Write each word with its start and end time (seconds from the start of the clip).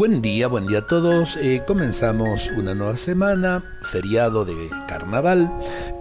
Buen 0.00 0.22
día, 0.22 0.46
buen 0.46 0.66
día 0.66 0.78
a 0.78 0.86
todos. 0.86 1.36
Eh, 1.36 1.62
comenzamos 1.66 2.50
una 2.56 2.74
nueva 2.74 2.96
semana, 2.96 3.62
feriado 3.82 4.46
de 4.46 4.70
carnaval, 4.88 5.52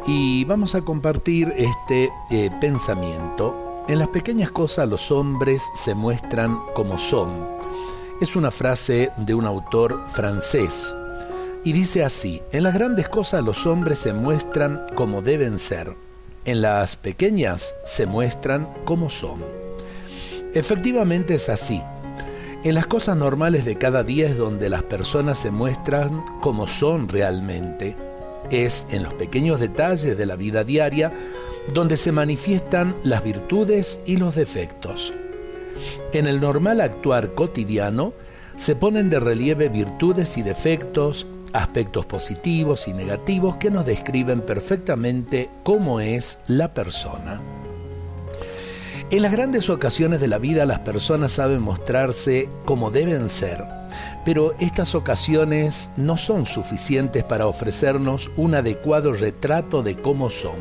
y 0.07 0.45
vamos 0.45 0.73
a 0.73 0.79
compartir 0.83 1.53
este 1.57 2.09
eh, 2.31 2.49
pensamiento. 2.61 3.83
En 3.89 3.99
las 3.99 4.07
pequeñas 4.07 4.51
cosas 4.51 4.87
los 4.87 5.11
hombres 5.11 5.67
se 5.75 5.95
muestran 5.95 6.57
como 6.73 6.97
son. 6.97 7.45
Es 8.21 8.37
una 8.37 8.51
frase 8.51 9.11
de 9.17 9.33
un 9.33 9.43
autor 9.43 10.01
francés 10.07 10.95
y 11.65 11.73
dice 11.73 12.05
así, 12.05 12.41
en 12.53 12.63
las 12.63 12.75
grandes 12.75 13.09
cosas 13.09 13.43
los 13.43 13.67
hombres 13.67 13.99
se 13.99 14.13
muestran 14.13 14.81
como 14.95 15.21
deben 15.21 15.59
ser, 15.59 15.93
en 16.45 16.61
las 16.61 16.95
pequeñas 16.95 17.75
se 17.83 18.05
muestran 18.05 18.65
como 18.85 19.09
son. 19.09 19.43
Efectivamente 20.53 21.35
es 21.35 21.49
así. 21.49 21.81
En 22.61 22.75
las 22.75 22.87
cosas 22.87 23.15
normales 23.15 23.63
de 23.63 23.77
cada 23.77 24.03
día 24.03 24.27
es 24.27 24.35
donde 24.35 24.67
las 24.67 24.83
personas 24.83 25.39
se 25.39 25.49
muestran 25.49 26.25
como 26.41 26.67
son 26.67 27.07
realmente. 27.07 27.95
Es 28.51 28.85
en 28.91 29.03
los 29.03 29.13
pequeños 29.13 29.61
detalles 29.61 30.17
de 30.17 30.25
la 30.25 30.35
vida 30.35 30.65
diaria 30.65 31.13
donde 31.73 31.95
se 31.95 32.11
manifiestan 32.11 32.97
las 33.03 33.23
virtudes 33.23 34.01
y 34.05 34.17
los 34.17 34.35
defectos. 34.35 35.13
En 36.11 36.27
el 36.27 36.41
normal 36.41 36.81
actuar 36.81 37.33
cotidiano 37.33 38.11
se 38.57 38.75
ponen 38.75 39.09
de 39.09 39.21
relieve 39.21 39.69
virtudes 39.69 40.37
y 40.37 40.41
defectos, 40.41 41.27
aspectos 41.53 42.05
positivos 42.07 42.89
y 42.89 42.93
negativos 42.93 43.55
que 43.55 43.71
nos 43.71 43.85
describen 43.85 44.41
perfectamente 44.41 45.49
cómo 45.63 46.01
es 46.01 46.39
la 46.47 46.73
persona. 46.73 47.58
En 49.11 49.23
las 49.23 49.31
grandes 49.31 49.71
ocasiones 49.71 50.21
de 50.21 50.27
la 50.27 50.37
vida 50.37 50.67
las 50.67 50.79
personas 50.81 51.31
saben 51.31 51.61
mostrarse 51.61 52.47
como 52.63 52.91
deben 52.91 53.31
ser, 53.31 53.65
pero 54.23 54.53
estas 54.59 54.93
ocasiones 54.93 55.89
no 55.97 56.15
son 56.15 56.45
suficientes 56.45 57.23
para 57.23 57.47
ofrecernos 57.47 58.29
un 58.37 58.53
adecuado 58.53 59.11
retrato 59.11 59.81
de 59.81 59.95
cómo 59.95 60.29
son. 60.29 60.57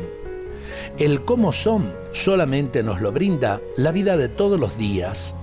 El 0.97 1.25
cómo 1.25 1.53
son 1.53 1.93
solamente 2.11 2.81
nos 2.81 3.01
lo 3.01 3.11
brinda 3.11 3.61
la 3.77 3.91
vida 3.91 4.17
de 4.17 4.29
todos 4.29 4.59
los 4.59 4.79
días. 4.79 5.35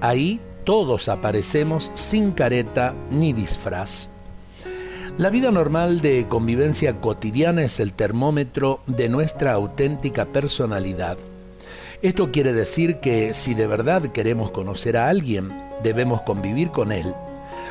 Ahí 0.00 0.40
todos 0.62 1.08
aparecemos 1.08 1.90
sin 1.94 2.30
careta 2.30 2.94
ni 3.10 3.32
disfraz. 3.32 4.08
La 5.18 5.30
vida 5.30 5.50
normal 5.50 6.00
de 6.00 6.26
convivencia 6.28 7.00
cotidiana 7.00 7.64
es 7.64 7.80
el 7.80 7.92
termómetro 7.92 8.82
de 8.86 9.08
nuestra 9.08 9.50
auténtica 9.52 10.26
personalidad. 10.26 11.18
Esto 12.02 12.32
quiere 12.32 12.52
decir 12.52 12.96
que 12.96 13.32
si 13.32 13.54
de 13.54 13.68
verdad 13.68 14.02
queremos 14.10 14.50
conocer 14.50 14.96
a 14.96 15.08
alguien, 15.08 15.56
debemos 15.84 16.22
convivir 16.22 16.72
con 16.72 16.90
él. 16.90 17.14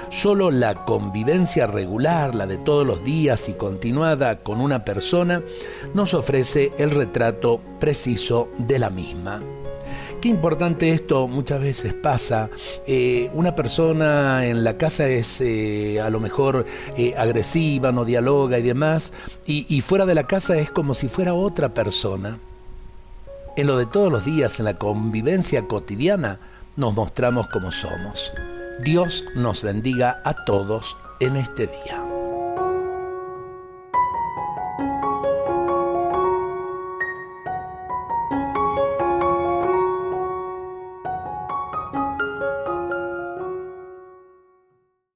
Solo 0.09 0.51
la 0.51 0.85
convivencia 0.85 1.67
regular, 1.67 2.33
la 2.33 2.47
de 2.47 2.57
todos 2.57 2.87
los 2.87 3.03
días 3.03 3.49
y 3.49 3.55
continuada 3.55 4.37
con 4.37 4.61
una 4.61 4.85
persona, 4.85 5.43
nos 5.93 6.13
ofrece 6.13 6.71
el 6.77 6.91
retrato 6.91 7.59
preciso 7.77 8.47
de 8.57 8.79
la 8.79 8.89
misma. 8.89 9.41
Qué 10.21 10.29
importante 10.29 10.91
esto 10.91 11.27
muchas 11.27 11.59
veces 11.59 11.93
pasa. 11.93 12.49
Eh, 12.87 13.29
una 13.33 13.53
persona 13.53 14.45
en 14.45 14.63
la 14.63 14.77
casa 14.77 15.09
es 15.09 15.41
eh, 15.41 15.99
a 15.99 16.09
lo 16.09 16.21
mejor 16.21 16.65
eh, 16.95 17.15
agresiva, 17.17 17.91
no 17.91 18.05
dialoga 18.05 18.59
y 18.59 18.61
demás, 18.61 19.11
y 19.45 19.81
fuera 19.81 20.05
de 20.05 20.15
la 20.15 20.25
casa 20.25 20.57
es 20.57 20.71
como 20.71 20.93
si 20.93 21.09
fuera 21.09 21.33
otra 21.33 21.73
persona. 21.73 22.39
En 23.61 23.67
lo 23.67 23.77
de 23.77 23.85
todos 23.85 24.11
los 24.11 24.25
días, 24.25 24.57
en 24.57 24.65
la 24.65 24.79
convivencia 24.79 25.67
cotidiana, 25.67 26.39
nos 26.77 26.95
mostramos 26.95 27.47
como 27.47 27.71
somos. 27.71 28.33
Dios 28.79 29.23
nos 29.35 29.61
bendiga 29.61 30.19
a 30.25 30.45
todos 30.45 30.97
en 31.19 31.35
este 31.35 31.67
día. 31.67 32.10